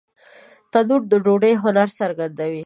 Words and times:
تنور 0.71 1.01
د 1.11 1.13
ډوډۍ 1.23 1.53
هنر 1.63 1.89
څرګندوي 1.99 2.59